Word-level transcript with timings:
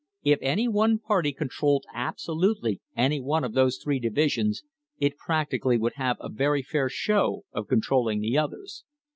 If 0.23 0.39
any 0.41 0.67
one 0.67 0.97
party 0.97 1.31
controlled 1.31 1.85
absolutely 1.93 2.81
any 2.97 3.21
one 3.21 3.43
of 3.43 3.53
those 3.53 3.77
three 3.77 3.99
divisions, 3.99 4.63
it 4.97 5.15
practically 5.15 5.77
would 5.77 5.93
have 5.97 6.17
a 6.19 6.27
very 6.27 6.63
fair 6.63 6.89
show 6.89 7.43
of 7.51 7.67
controlling 7.67 8.19
the 8.19 8.35
others. 8.35 8.83